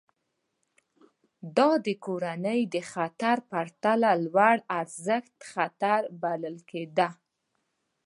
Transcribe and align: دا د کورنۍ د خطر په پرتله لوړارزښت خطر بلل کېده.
دا 1.57 1.69
د 1.85 1.87
کورنۍ 2.05 2.61
د 2.73 2.75
خطر 2.91 3.37
په 3.41 3.45
پرتله 3.51 4.09
لوړارزښت 4.23 5.35
خطر 5.51 6.01
بلل 6.21 6.57
کېده. 6.69 7.09